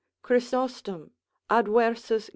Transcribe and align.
Chrysostom 0.23 1.11
advers. 1.47 2.29